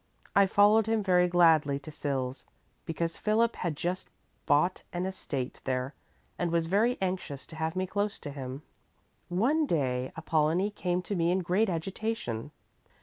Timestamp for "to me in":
11.03-11.41